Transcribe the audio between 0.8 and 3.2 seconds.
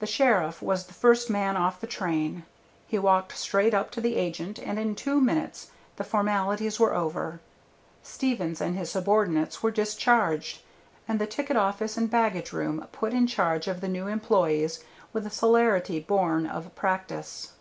the first man off the train; he